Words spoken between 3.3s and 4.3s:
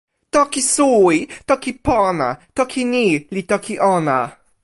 li toki ona.